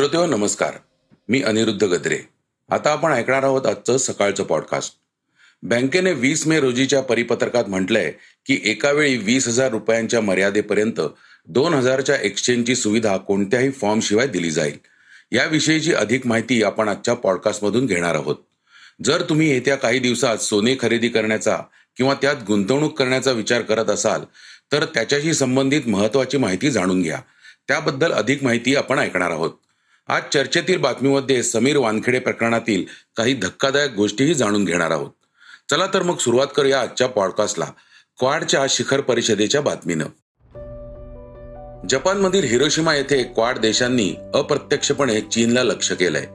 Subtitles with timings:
[0.00, 0.72] श्रोतेव नमस्कार.
[1.28, 2.18] मी अनिरुद्ध गद्रे.
[2.70, 4.94] आता आपण ऐकणार आहोत आजचं सकाळचं पॉडकास्ट
[5.62, 8.12] बँकेने वीस मे रोजीच्या परिपत्रकात म्हटलंय
[8.46, 11.00] की एकावेळी वीस हजार रुपयांच्या मर्यादेपर्यंत
[11.48, 14.78] दोन हजारच्या एक्सचेंजची सुविधा कोणत्याही फॉर्मशिवाय दिली जाईल.
[15.32, 18.36] याविषयीची अधिक माहिती आपण आजच्या पॉडकास्टमधून घेणार आहोत.
[19.04, 21.58] जर तुम्ही येत्या काही दिवसात सोने खरेदी करण्याचा
[21.96, 24.20] किंवा त्यात गुंतवणूक करण्याचा विचार करत असाल
[24.72, 27.20] तर त्याच्याशी संबंधित महत्वाची माहिती जाणून घ्या.
[27.68, 29.50] त्याबद्दल अधिक माहिती आपण ऐकणार आहोत.
[30.10, 32.84] आज चर्चेतील बातमीमध्ये समीर वानखेडे प्रकरणातील
[33.16, 35.10] काही धक्कादायक गोष्टीही जाणून घेणार आहोत.
[35.70, 37.64] चला तर मग सुरुवात करूया आजच्या पॉडकास्टला
[38.18, 40.04] क्वाडच्या शिखर परिषदेच्या बातमीनं.
[41.88, 46.26] जपानमधील हिरोशिमा येथे क्वाड देशांनी अप्रत्यक्षपणे चीनला लक्ष केलंय.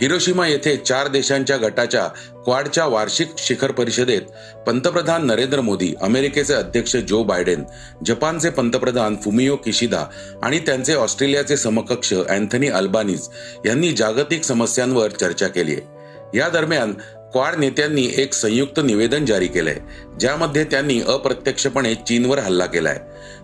[0.00, 2.06] हिरोशिमा येथे चार देशांच्या गटाच्या
[2.44, 4.20] क्वाडच्या वार्षिक शिखर परिषदेत
[4.66, 7.64] पंतप्रधान नरेंद्र मोदी अमेरिकेचे अध्यक्ष जो बायडेन
[8.06, 10.04] जपानचे पंतप्रधान फुमियो किशिदा
[10.42, 13.28] आणि त्यांचे ऑस्ट्रेलियाचे समकक्ष अँथनी अल्बानीज
[13.66, 16.38] यांनी जागतिक समस्यांवर चर्चा केली आहे.
[16.38, 16.94] या दरम्यान
[17.32, 19.76] क्वाड नेत्यांनी एक संयुक्त निवेदन जारी केलंय
[20.20, 22.98] ज्यामध्ये त्यांनी अप्रत्यक्षपणे चीनवर हल्ला केलाय.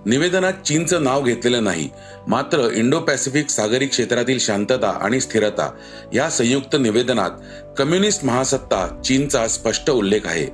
[0.06, 1.88] निवेदनात चीनचं नाव घेतलेलं नाही
[2.28, 5.70] मात्र इंडो पॅसिफिक सागरी क्षेत्रातील शांतता आणि स्थिरता
[6.14, 7.30] या संयुक्त निवेदनात
[7.78, 10.46] कम्युनिस्ट महासत्ता चीनचा स्पष्ट उल्लेख आहे.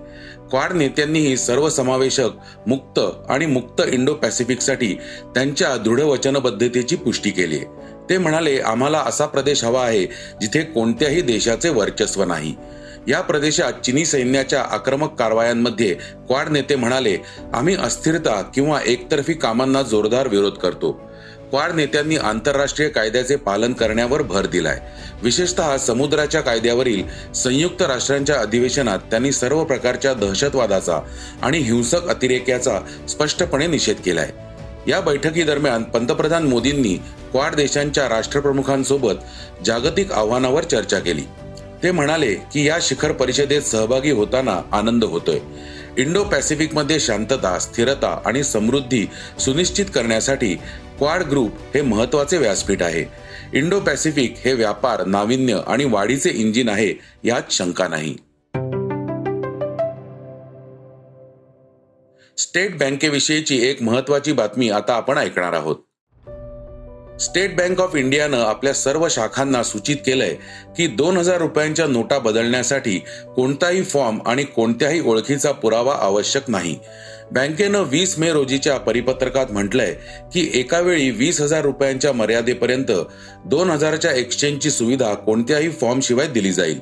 [0.50, 2.30] क्वाड नेत्यांनीही सर्वसमावेशक
[2.66, 4.94] मुक्त आणि मुक्त इंडो पॅसिफिकसाठी
[5.34, 7.60] त्यांच्या दृढ वचनबद्धतेची पुष्टी केली
[8.10, 10.04] ते म्हणाले आम्हाला असा प्रदेश हवा आहे
[10.40, 12.54] जिथे कोणत्याही देशाचे वर्चस्व नाही.
[13.08, 15.94] या प्रदेशात चिनी सैन्याच्या आक्रमक कारवायांमध्ये
[16.26, 17.16] क्वाड नेते म्हणाले
[17.54, 20.92] आम्ही अस्थिरता किंवा एकतर्फी कामांना जोरदार विरोध करतो.
[21.50, 24.80] क्वाड नेत्यांनी आंतरराष्ट्रीय कायद्याचे पालन करण्यावर भर दिलाय.
[25.22, 31.00] विशेषतः समुद्राच्या कायद्यावरील संयुक्त राष्ट्रांच्या अधिवेशनात त्यांनी सर्व प्रकारच्या दहशतवादाचा
[31.42, 34.30] आणि हिंसक अतिरेक्याचा स्पष्टपणे निषेध केलाय.
[34.86, 36.94] या बैठकीदरम्यान पंतप्रधान मोदींनी
[37.32, 39.14] क्वाड देशांच्या राष्ट्रप्रमुखांसोबत
[39.64, 41.22] जागतिक आव्हानावर चर्चा केली.
[41.82, 45.38] ते म्हणाले की या शिखर परिषदेत सहभागी होताना आनंद होतोय.
[45.98, 49.06] इंडो पॅसिफिकमध्ये शांतता स्थिरता आणि समृद्धी
[49.38, 50.54] सुनिश्चित करण्यासाठी
[50.98, 53.04] क्वाड ग्रुप हे महत्त्वाचे व्यासपीठ आहे.
[53.58, 56.94] इंडो पॅसिफिक हे व्यापार नाविन्य आणि वाढीचे इंजिन आहे
[57.24, 58.14] यात शंका नाही.
[62.38, 65.76] स्टेट बँकेविषयीची एक महत्वाची बातमी आता आपण ऐकणार आहोत.
[67.20, 70.34] स्टेट बँक ऑफ इंडियानं आपल्या सर्व शाखांना सूचित केलंय
[70.76, 72.98] की दोन हजार रुपयांच्या नोटा बदलण्यासाठी
[73.36, 76.78] कोणताही फॉर्म आणि कोणत्याही ओळखीचा पुरावा आवश्यक नाही.
[77.32, 79.94] बँकेनं वीस मे रोजीच्या परिपत्रकात म्हटलंय
[80.34, 82.92] की एका वेळी वीस हजार रुपयांच्या मर्यादेपर्यंत
[83.44, 86.80] दोन हजारच्या एक्सचेंजची सुविधा कोणत्याही फॉर्म शिवाय दिली जाईल.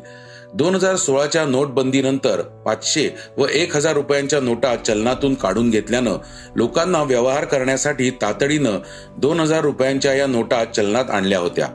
[0.55, 6.17] दोन हजार सोळाच्या नोटबंदीनंतर पाचशे व एक हजार रुपयांच्या नोटा चलनातून काढून घेतल्यानं
[6.57, 8.79] लोकांना व्यवहार करण्यासाठी तातडीनं
[9.19, 11.69] दोन हजार रुपयांच्या या नोटा चलनात आणल्या होत्या.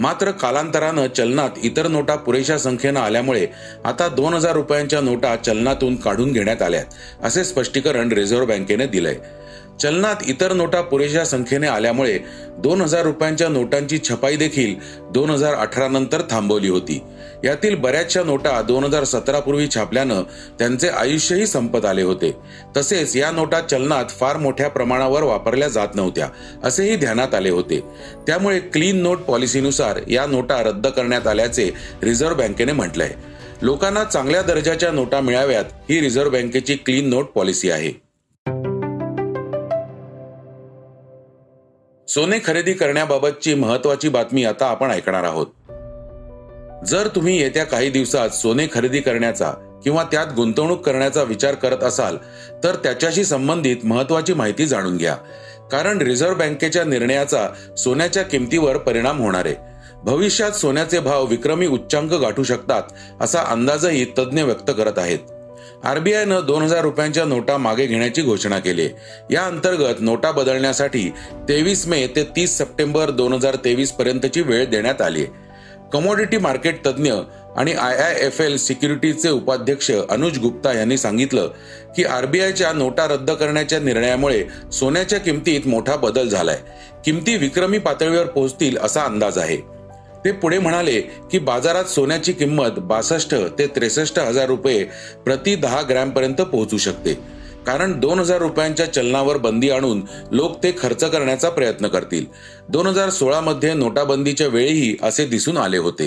[0.00, 3.46] मात्र कालांतरानं चलनात इतर नोटा पुरेशा संख्येनं आल्यामुळे
[3.84, 9.16] आता दोन हजार रुपयांच्या नोटा चलनातून काढून घेण्यात आल्यात असे स्पष्टीकरण रिझर्व्ह बँकेने दिलंय.
[9.82, 12.18] चलनात इतर नोटा पुरेशा संख्येने आल्यामुळे
[12.58, 14.74] दोन हजार रुपयांच्या नोटांची छपाई देखील
[15.12, 17.02] दोन हजार अठरा नंतर थांबवली होती.
[17.44, 20.22] यातील बऱ्याचशा नोटा दोन हजार सतरा पूर्वी छापल्यानं
[20.58, 22.36] त्यांचे आयुष्यही संपत आले होते.
[22.76, 26.28] तसेच या नोटा चलनात फार मोठ्या प्रमाणावर वापरल्या जात नव्हत्या
[26.64, 27.80] असेही ध्यानात आले होते.
[28.26, 31.70] त्यामुळे क्लीन नोट पॉलिसीनुसार या नोटा रद्द करण्यात आल्याचे
[32.02, 33.12] रिझर्व्ह बँकेने म्हटलंय.
[33.62, 38.04] लोकांना चांगल्या दर्जाच्या नोटा मिळाव्यात ही रिझर्व्ह बँकेची क्लीन नोट पॉलिसी आहे.
[42.08, 45.46] सोने खरेदी करण्याबाबतची महत्वाची बातमी आता आपण ऐकणार आहोत.
[46.86, 49.52] जर तुम्ही येत्या काही दिवसात सोने खरेदी करण्याचा
[49.84, 52.16] किंवा त्यात गुंतवणूक करण्याचा विचार करत असाल
[52.64, 55.14] तर त्याच्याशी संबंधित महत्वाची माहिती जाणून घ्या.
[55.72, 57.48] कारण रिझर्व्ह बँकेच्या निर्णयाचा
[57.78, 59.54] सोन्याच्या किमतीवर परिणाम होणार आहे.
[60.04, 62.82] भविष्यात सोन्याचे भाव विक्रमी उच्चांक गाठू शकतात
[63.20, 65.18] असा अंदाजही तज्ज्ञ व्यक्त करत आहेत.
[65.84, 68.88] आरबीआयनं दोन हजार रुपयांच्या नोटा मागे घेण्याची घोषणा केली.
[69.30, 71.12] या अंतर्गत नोटा बदलण्यासाठी
[71.48, 75.43] तेवीस मे ते तीस सप्टेंबर दोन हजार तेवीस पर्यंतची वेळ देण्यात आली आहे.
[75.94, 77.12] कमोडिटी मार्केट तज्ज्ञ
[77.56, 81.50] आणि आय आय एफ एल सिक्युरिटीजचे उपाध्यक्ष अनुज गुप्ता यांनी सांगितलं
[81.96, 86.58] की आरबीआयच्या नोटा रद्द करण्याच्या निर्णयामुळे सोन्याच्या किमतीत मोठा बदल झालाय.
[87.04, 89.56] किमती विक्रमी पातळीवर पोहोचतील असा अंदाज आहे.
[90.24, 94.84] ते पुढे म्हणाले की बाजारात सोन्याची किंमत बासष्ट ते त्रेसष्ट हजार रुपये
[95.24, 97.18] प्रति दहा ग्रॅमपर्यंत पोहोचू शकते.
[97.66, 100.02] कारण दोन हजार रुपयांच्या चलनावर बंदी आणून
[100.32, 102.24] लोक ते खर्च करण्याचा प्रयत्न करतील.
[102.68, 106.06] दोन हजार सोळा मध्ये नोटाबंदीच्या वेळीही असे दिसून आले होते.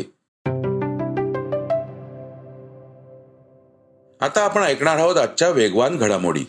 [4.22, 6.40] आता आपण ऐकणार आहोत आजच्या वेगवान घडामोडी.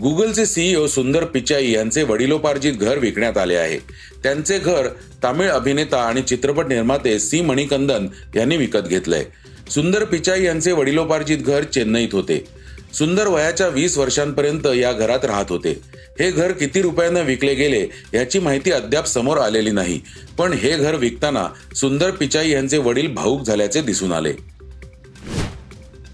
[0.00, 3.78] गुगलचे सीईओ सुंदर पिचाई यांचे वडिलोपार्जित घर विकण्यात आले आहे.
[4.22, 4.88] त्यांचे घर
[5.22, 9.24] तामिळ अभिनेता आणि चित्रपट निर्माते सी मणिकंदन यांनी विकत घेतलंय.
[9.70, 12.59] सुंदर पिचाई यांचे वडिलोपार्जित घर चेन्नईत होते.
[12.94, 15.80] सुंदर वयाच्या वीस वर्षांपर्यंत या घरात राहत होते.
[16.20, 20.00] हे घर किती रुपयांना विकले गेले याची माहिती अद्याप समोर आलेली नाही.
[20.38, 24.32] पण हे घर विकताना सुंदर पिचाई यांचे वडील भाऊक झाल्याचे दिसून आले.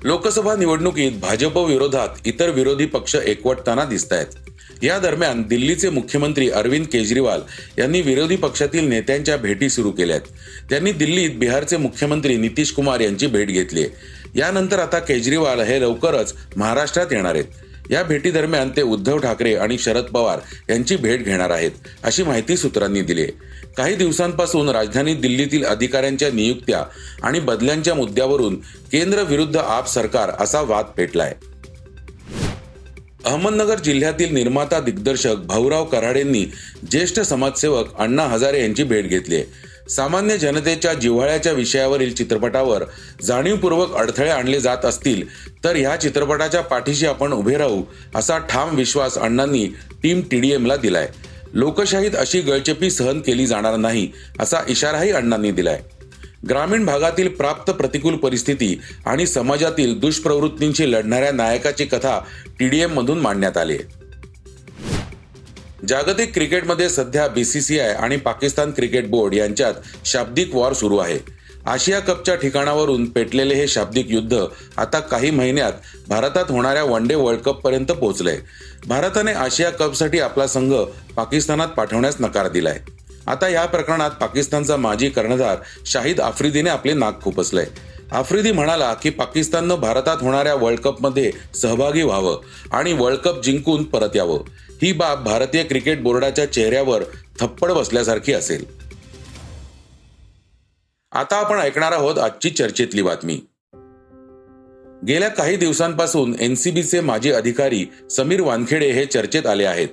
[0.05, 4.51] लोकसभा निवडणुकीत भाजप विरोधात इतर विरोधी पक्ष एकवटताना दिसत आहेत
[4.83, 7.41] या दरम्यान दिल्लीचे मुख्यमंत्री अरविंद केजरीवाल
[7.79, 10.21] यांनी विरोधी पक्षातील नेत्यांच्या भेटी सुरू केल्यात.
[10.71, 13.85] त्यांनी दिल्लीत बिहारचे मुख्यमंत्री नितीश कुमार यांची भेट घेतली
[14.37, 17.45] यानंतर आता केजरीवाल हे लवकरच महाराष्ट्रात येणार आहेत.
[17.91, 20.39] या भेटी दरम्यान ते उद्धव ठाकरे आणि शरद पवार
[20.69, 21.71] यांची भेट घेणार आहेत
[22.03, 23.27] अशी माहिती सूत्रांनी दिली
[23.77, 26.83] काही दिवसांपासून राजधानी दिल्लीतील अधिकाऱ्यांच्या नियुक्त्या
[27.23, 28.57] आणि बदल्यांच्या मुद्द्यावरून
[28.93, 31.35] केंद्र विरुद्ध आप सरकार असा वाद पेटलाय.
[33.27, 36.45] अहमदनगर जिल्ह्यातील निर्माता दिग्दर्शक भाऊराव कराडेंनी
[36.91, 39.45] ज्येष्ठ समाजसेवक अण्णा हजारे यांची भेट घेतली आहे.
[39.91, 42.85] सामान्य जनतेच्या जिव्हाळ्याच्या विषयावरील चित्रपटावर
[43.23, 45.23] जाणीवपूर्वक अडथळे आणले जात असतील
[45.65, 47.83] तर ह्या चित्रपटाच्या पाठीशी आपण उभे राहू
[48.15, 49.67] असा ठाम विश्वास अण्णांनी
[50.03, 51.09] टीम टीडीएमला दिलाय.
[51.53, 54.09] लोकशाहीत अशी गळचेपी सहन केली जाणार नाही
[54.41, 55.81] असा इशाराही अण्णांनी दिलाय.
[56.49, 62.21] ग्रामीण भागातील प्राप्त प्रतिकूल परिस्थिती आणि समाजातील दुष्प्रवृत्तींशी लढणाऱ्या नायकाची कथा
[62.59, 63.79] टीडीएम मधून मांडण्यात आली.
[65.89, 71.19] जागतिक क्रिकेटमध्ये सध्या बीसीसीआय आणि पाकिस्तान क्रिकेट बोर्ड यांच्यात शाब्दिक वॉर सुरू आहे.
[71.67, 74.45] आशिया कपच्या ठिकाणावरून पेटलेले हे शाब्दिक युद्ध
[74.77, 75.73] आता काही महिन्यात
[76.09, 78.39] भारतात होणाऱ्या वन डे वर्ल्ड कप पर्यंत पोहोचलंय.
[78.87, 80.75] भारताने आशिया कपसाठी आपला संघ
[81.17, 82.79] पाकिस्तानात पाठवण्यास नकार दिलाय.
[83.27, 85.57] आता या प्रकरणात पाकिस्तानचा माजी कर्णधार
[85.87, 87.67] शाहिद आफ्रिदीने आपले नाक खुपसलंय
[88.13, 92.41] आफ्रिदी म्हणाला की पाकिस्ताननं भारतात होणाऱ्या वर्ल्ड कपमध्ये सहभागी व्हावं
[92.73, 94.39] आणि वर्ल्ड कप जिंकून परत यावं.
[94.83, 97.03] ही बाब भारतीय क्रिकेट बोर्डाच्या चेहऱ्यावर
[97.41, 98.65] थप्पड बसल्यासारखी असेल.
[101.13, 103.41] आता आपण ऐकणार आहोत आजची चर्चेतली बातमी.
[105.07, 109.89] गेल्या काही दिवसांपासून एनसीबीचे माजी अधिकारी समीर वानखेडे हे चर्चेत आले आहेत.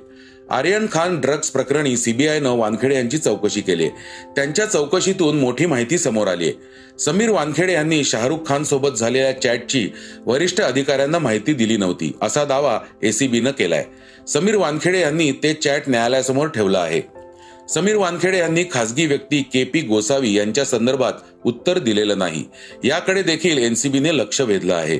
[0.53, 3.87] आर्यन खान ड्रग्ज प्रकरणी सीबीआयनं वानखेडे यांची चौकशी केली.
[4.35, 6.45] त्यांच्या चौकशीतून मोठी माहिती समोर आली.
[6.45, 9.89] आहे समीर वानखेडे यांनी शाहरुख खान सोबत झालेल्या चॅटची
[10.25, 13.85] वरिष्ठ अधिकाऱ्यांना माहिती दिली नव्हती असा दावा एसीबीनं केलाय.
[14.27, 17.22] समीर वानखेडे यांनी ते चॅट न्यायालयासमोर ठेवलं आहे.
[17.69, 21.13] समीर वानखेडे यांनी खासगी व्यक्ती के पी गोसावी यांच्या संदर्भात
[21.45, 22.43] उत्तर दिलेलं नाही.
[22.83, 24.99] याकडे देखील एनसीबीने लक्ष वेधलं आहे.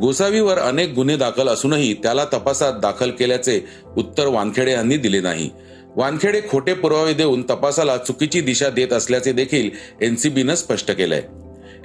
[0.00, 3.64] गोसावीवर अनेक गुन्हे दाखल असूनही त्याला तपासात दाखल केल्याचे
[3.96, 5.50] उत्तर वानखेडे यांनी दिले नाही.
[5.96, 9.70] वानखेडे खोटे पुरावे देऊन तपासाला चुकीची दिशा देत असल्याचे देखील
[10.00, 11.22] एनसीबीनं स्पष्ट केलंय.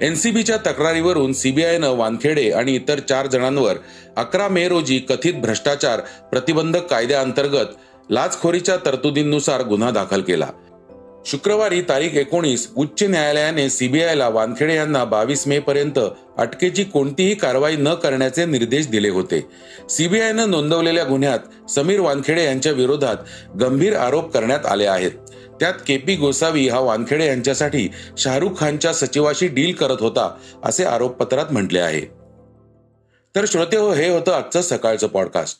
[0.01, 3.75] एनसीबीच्या तक्रारीवरून सीबीआयनं वानखेडे आणि इतर चार जणांवर
[4.17, 5.99] अकरा मे रोजी कथित भ्रष्टाचार
[6.31, 7.65] प्रतिबंधक कायद्याअंतर्गत
[8.09, 10.47] लाचखोरीच्या तरतुदींनुसार गुन्हा दाखल केला.
[11.25, 15.99] शुक्रवारी तारीख एकोणीस उच्च न्यायालयाने सीबीआयला वानखेडे यांना बावीस मे पर्यंत
[16.37, 19.47] अटकेची कोणतीही कारवाई न करण्याचे निर्देश दिले होते.
[19.89, 23.15] सीबीआयनं नोंदवलेल्या गुन्ह्यात समीर वानखेडे यांच्या विरोधात
[23.61, 25.11] गंभीर आरोप करण्यात आले आहेत.
[25.59, 31.79] त्यात केपी गोसावी हा वानखेडे यांच्यासाठी शाहरुख खानच्या सचिवाशी डील करत होता असे आरोपपत्रात म्हटले
[31.79, 32.01] आहे.
[33.35, 35.59] तर श्रोते हो हे होतं आजचं सकाळचं पॉडकास्ट.